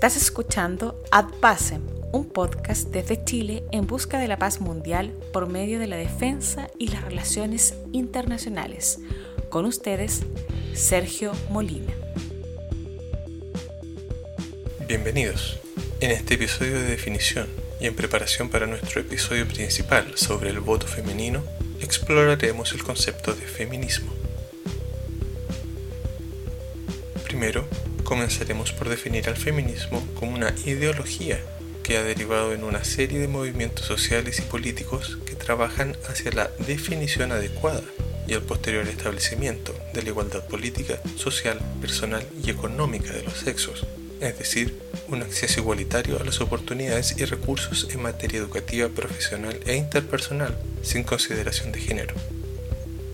[0.00, 5.46] Estás escuchando Ad Pacem, un podcast desde Chile en busca de la paz mundial por
[5.46, 9.00] medio de la defensa y las relaciones internacionales.
[9.50, 10.22] Con ustedes,
[10.72, 11.92] Sergio Molina.
[14.88, 15.58] Bienvenidos.
[16.00, 17.46] En este episodio de definición
[17.78, 21.42] y en preparación para nuestro episodio principal sobre el voto femenino,
[21.82, 24.10] exploraremos el concepto de feminismo.
[27.24, 27.68] Primero,
[28.04, 31.40] comenzaremos por definir al feminismo como una ideología
[31.82, 36.50] que ha derivado en una serie de movimientos sociales y políticos que trabajan hacia la
[36.66, 37.82] definición adecuada
[38.26, 43.86] y el posterior establecimiento de la igualdad política, social, personal y económica de los sexos,
[44.20, 44.78] es decir,
[45.08, 51.02] un acceso igualitario a las oportunidades y recursos en materia educativa, profesional e interpersonal, sin
[51.02, 52.14] consideración de género.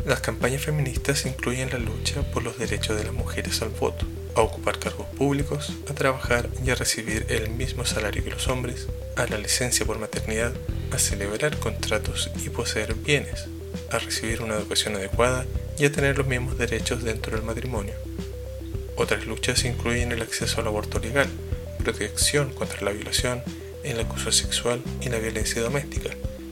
[0.04, 4.06] Las campañas feministas incluyen la lucha por los derechos de las mujeres al voto,
[4.36, 8.86] a ocupar cargos públicos, a trabajar y a recibir el mismo salario que los hombres,
[9.16, 10.52] a la licencia por maternidad,
[10.92, 13.46] a celebrar contratos y poseer bienes,
[13.90, 15.46] a recibir una educación adecuada
[15.78, 17.94] y a tener los mismos derechos dentro del matrimonio.
[18.96, 21.28] Otras luchas incluyen el acceso al aborto legal,
[21.82, 23.42] protección contra la violación,
[23.84, 26.10] el acoso sexual y la violencia doméstica,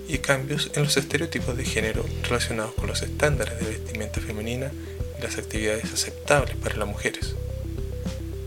[0.09, 4.73] y cambios en los estereotipos de género relacionados con los estándares de vestimenta femenina
[5.19, 7.35] y las actividades aceptables para las mujeres.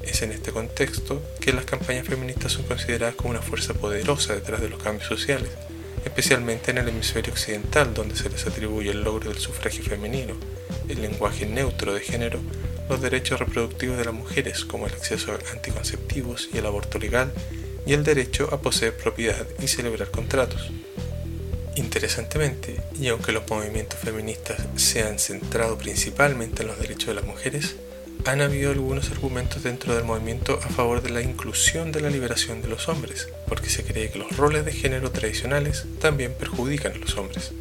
[0.08, 4.62] Es en este contexto que las campañas feministas son consideradas como una fuerza poderosa detrás
[4.62, 5.50] de los cambios sociales,
[6.06, 10.34] especialmente en el hemisferio occidental donde se les atribuye el logro del sufragio femenino,
[10.88, 12.40] el lenguaje neutro de género,
[12.90, 17.34] los derechos reproductivos de las mujeres como el acceso a anticonceptivos y el aborto legal,
[17.86, 20.72] y el derecho a poseer propiedad y celebrar contratos.
[21.76, 27.26] Interesantemente, y aunque los movimientos feministas se han centrado principalmente en los derechos de las
[27.26, 27.76] mujeres,
[28.28, 32.62] han habido algunos argumentos dentro del movimiento a favor de la inclusión de la liberación
[32.62, 36.98] de los hombres, porque se cree que los roles de género tradicionales también perjudican a
[36.98, 37.54] los hombres.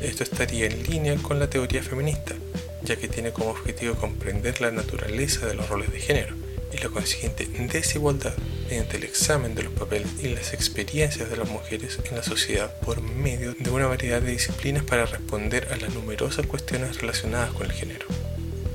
[0.00, 2.34] Esto estaría en línea con la teoría feminista,
[2.82, 6.34] ya que tiene como objetivo comprender la naturaleza de los roles de género
[6.72, 8.34] y la consiguiente desigualdad
[8.68, 12.74] mediante el examen de los papeles y las experiencias de las mujeres en la sociedad
[12.80, 17.66] por medio de una variedad de disciplinas para responder a las numerosas cuestiones relacionadas con
[17.66, 18.06] el género.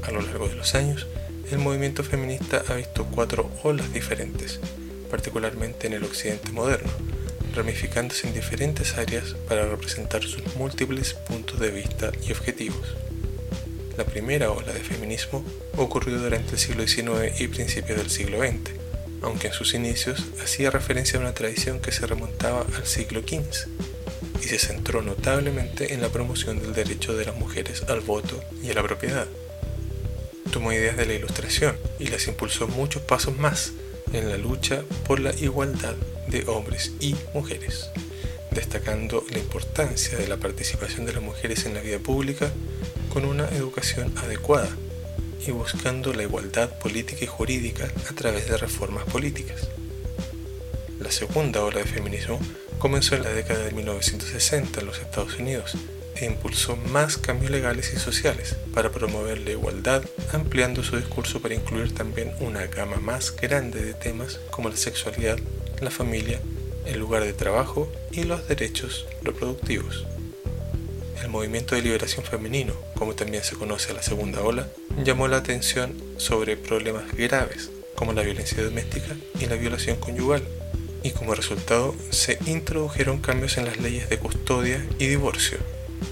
[0.03, 1.07] A lo largo de los años,
[1.51, 4.59] el movimiento feminista ha visto cuatro olas diferentes,
[5.09, 6.91] particularmente en el occidente moderno,
[7.55, 12.95] ramificándose en diferentes áreas para representar sus múltiples puntos de vista y objetivos.
[13.97, 15.43] La primera ola de feminismo
[15.75, 18.71] ocurrió durante el siglo XIX y principios del siglo XX,
[19.21, 23.67] aunque en sus inicios hacía referencia a una tradición que se remontaba al siglo XV
[24.41, 28.69] y se centró notablemente en la promoción del derecho de las mujeres al voto y
[28.69, 29.27] a la propiedad
[30.59, 33.71] tomó ideas de la ilustración y las impulsó muchos pasos más
[34.11, 35.95] en la lucha por la igualdad
[36.27, 37.89] de hombres y mujeres,
[38.51, 42.51] destacando la importancia de la participación de las mujeres en la vida pública
[43.13, 44.67] con una educación adecuada
[45.47, 49.69] y buscando la igualdad política y jurídica a través de reformas políticas.
[50.99, 52.37] La segunda ola de feminismo
[52.79, 55.77] comenzó en la década de 1960 en los Estados Unidos
[56.19, 60.03] e impulsó más cambios legales y sociales para promover la igualdad,
[60.33, 65.39] ampliando su discurso para incluir también una gama más grande de temas como la sexualidad,
[65.81, 66.39] la familia,
[66.85, 70.05] el lugar de trabajo y los derechos reproductivos.
[71.21, 74.67] El movimiento de liberación femenino, como también se conoce a la segunda ola,
[75.03, 80.41] llamó la atención sobre problemas graves como la violencia doméstica y la violación conyugal,
[81.03, 85.57] y como resultado se introdujeron cambios en las leyes de custodia y divorcio,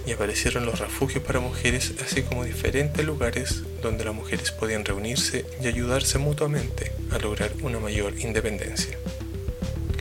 [0.07, 5.45] y aparecieron los refugios para mujeres, así como diferentes lugares donde las mujeres podían reunirse
[5.61, 8.97] y ayudarse mutuamente a lograr una mayor independencia.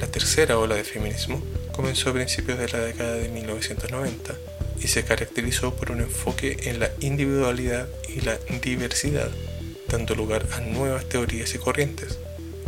[0.00, 4.34] La tercera ola de feminismo comenzó a principios de la década de 1990
[4.80, 9.30] y se caracterizó por un enfoque en la individualidad y la diversidad,
[9.88, 12.18] dando lugar a nuevas teorías y corrientes,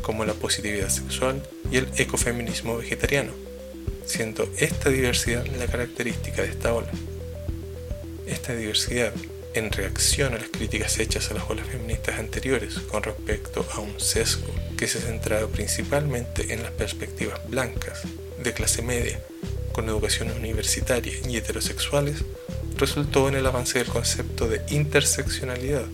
[0.02, 3.30] como la positividad sexual y el ecofeminismo vegetariano,
[4.04, 6.90] siendo esta diversidad la característica de esta ola.
[8.28, 9.14] Esta diversidad,
[9.54, 13.98] en reacción a las críticas hechas a las olas feministas anteriores con respecto a un
[13.98, 18.02] sesgo que se centraba principalmente en las perspectivas blancas,
[18.42, 19.18] de clase media,
[19.72, 22.16] con educación universitaria y heterosexuales,
[22.76, 25.86] resultó en el avance del concepto de interseccionalidad,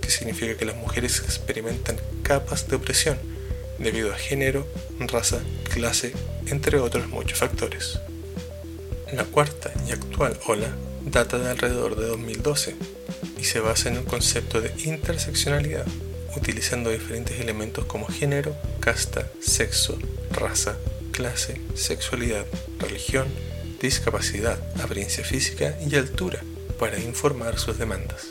[0.00, 3.18] que significa que las mujeres experimentan capas de opresión
[3.78, 4.68] debido a género,
[5.00, 5.40] raza,
[5.74, 6.12] clase,
[6.46, 7.98] entre otros muchos factores.
[9.12, 10.72] La cuarta y actual ola
[11.06, 12.74] data de alrededor de 2012
[13.38, 15.86] y se basa en el concepto de interseccionalidad,
[16.36, 19.98] utilizando diferentes elementos como género, casta, sexo,
[20.32, 20.76] raza,
[21.12, 22.44] clase, sexualidad,
[22.78, 23.26] religión,
[23.80, 26.42] discapacidad, apariencia física y altura
[26.78, 28.28] para informar sus demandas.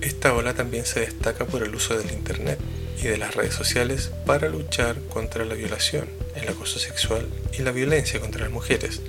[0.00, 2.58] Esta ola también se destaca por el uso del Internet
[2.98, 7.72] y de las redes sociales para luchar contra la violación, el acoso sexual y la
[7.72, 9.02] violencia contra las mujeres,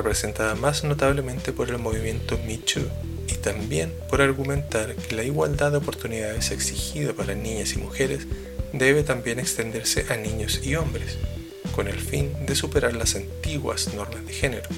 [0.00, 5.78] representada más notablemente por el movimiento Me y también por argumentar que la igualdad de
[5.78, 8.26] oportunidades exigida para niñas y mujeres
[8.72, 11.18] debe también extenderse a niños y hombres,
[11.74, 14.68] con el fin de superar las antiguas normas de género.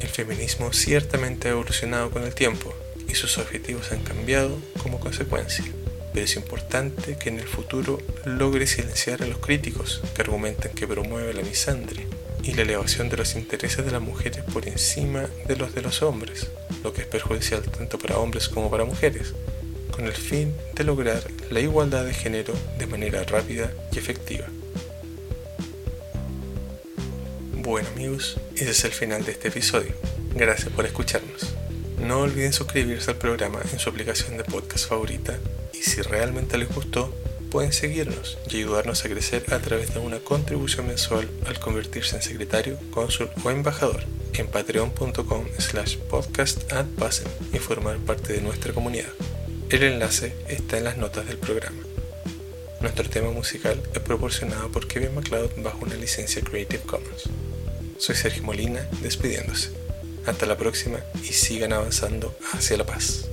[0.00, 2.72] El feminismo ciertamente ha evolucionado con el tiempo
[3.08, 5.64] y sus objetivos han cambiado como consecuencia,
[6.12, 10.86] pero es importante que en el futuro logre silenciar a los críticos que argumentan que
[10.86, 12.06] promueve la misandria
[12.44, 16.02] y la elevación de los intereses de las mujeres por encima de los de los
[16.02, 16.48] hombres,
[16.82, 19.32] lo que es perjudicial tanto para hombres como para mujeres,
[19.90, 24.46] con el fin de lograr la igualdad de género de manera rápida y efectiva.
[27.54, 29.92] Bueno amigos, ese es el final de este episodio.
[30.34, 31.54] Gracias por escucharnos.
[31.98, 35.38] No olviden suscribirse al programa en su aplicación de podcast favorita
[35.72, 37.14] y si realmente les gustó,
[37.54, 42.22] pueden seguirnos y ayudarnos a crecer a través de una contribución mensual al convertirse en
[42.22, 44.02] secretario, cónsul o embajador
[44.32, 46.62] en patreon.com slash podcast
[47.52, 49.12] y formar parte de nuestra comunidad.
[49.70, 51.80] El enlace está en las notas del programa.
[52.80, 57.30] Nuestro tema musical es proporcionado por Kevin MacLeod bajo una licencia Creative Commons.
[57.98, 59.70] Soy Sergio Molina despidiéndose.
[60.26, 63.28] Hasta la próxima y sigan avanzando hacia la paz.